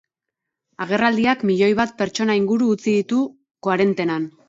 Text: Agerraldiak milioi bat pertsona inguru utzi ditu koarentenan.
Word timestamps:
Agerraldiak 0.85 1.45
milioi 1.51 1.71
bat 1.81 1.95
pertsona 2.01 2.41
inguru 2.43 2.73
utzi 2.79 2.91
ditu 2.99 3.25
koarentenan. 3.69 4.31